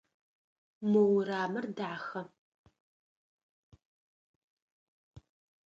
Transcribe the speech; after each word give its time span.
Мо 0.89 1.01
урамыр 1.15 1.65
дахэ. 1.77 2.21